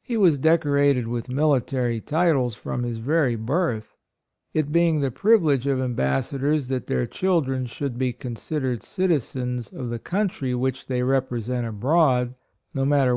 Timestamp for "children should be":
7.06-8.12